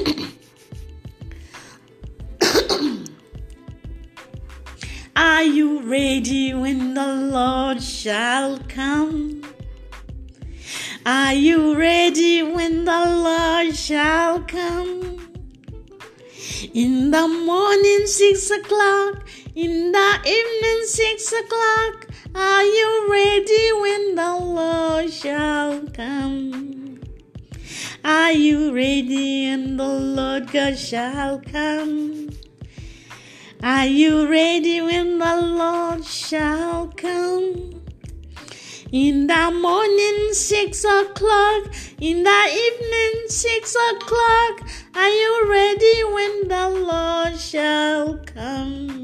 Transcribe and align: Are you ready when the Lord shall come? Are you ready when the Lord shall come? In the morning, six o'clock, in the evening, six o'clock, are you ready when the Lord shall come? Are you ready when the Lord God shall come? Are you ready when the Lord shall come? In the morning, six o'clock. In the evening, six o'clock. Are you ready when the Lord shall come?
Are 5.16 5.42
you 5.42 5.80
ready 5.82 6.54
when 6.54 6.94
the 6.94 7.14
Lord 7.14 7.82
shall 7.82 8.58
come? 8.68 9.42
Are 11.04 11.34
you 11.34 11.76
ready 11.78 12.42
when 12.42 12.84
the 12.84 12.92
Lord 12.92 13.74
shall 13.74 14.40
come? 14.42 15.18
In 16.74 17.10
the 17.10 17.26
morning, 17.26 18.06
six 18.06 18.50
o'clock, 18.50 19.26
in 19.54 19.92
the 19.92 20.20
evening, 20.24 20.86
six 20.86 21.32
o'clock, 21.32 22.06
are 22.34 22.64
you 22.64 23.08
ready 23.10 23.72
when 23.80 24.14
the 24.14 24.36
Lord 24.36 25.10
shall 25.12 25.80
come? 25.92 26.69
Are 28.04 28.32
you 28.32 28.74
ready 28.74 29.50
when 29.50 29.76
the 29.76 29.88
Lord 29.88 30.52
God 30.52 30.78
shall 30.78 31.40
come? 31.40 32.30
Are 33.62 33.86
you 33.86 34.28
ready 34.28 34.80
when 34.80 35.18
the 35.18 35.36
Lord 35.36 36.04
shall 36.04 36.88
come? 36.96 37.82
In 38.92 39.28
the 39.28 39.50
morning, 39.52 40.32
six 40.32 40.84
o'clock. 40.84 41.72
In 42.00 42.24
the 42.24 42.42
evening, 42.66 43.28
six 43.28 43.76
o'clock. 43.92 44.68
Are 44.94 45.08
you 45.08 45.46
ready 45.48 46.04
when 46.04 46.48
the 46.48 46.68
Lord 46.70 47.38
shall 47.38 48.18
come? 48.26 48.99